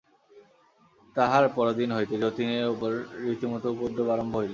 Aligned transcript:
তাহার 1.15 1.43
পরদিন 1.55 1.89
হইতে 1.97 2.15
যতীনের 2.23 2.65
উপরে 2.73 2.95
রীতিমত 3.23 3.63
উপদ্রব 3.73 4.07
আরম্ভ 4.09 4.33
হইল। 4.37 4.49